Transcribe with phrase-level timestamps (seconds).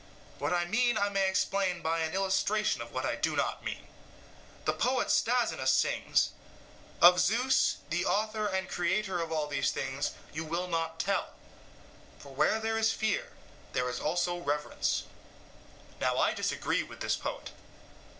[0.39, 3.85] What I mean I may explain by an illustration of what I do not mean.
[4.65, 6.29] The poet (Stasinus) sings
[6.99, 11.35] 'Of Zeus, the author and creator of all these things, You will not tell:
[12.17, 13.33] for where there is fear
[13.73, 15.03] there is also reverence.'
[15.99, 17.51] Now I disagree with this poet.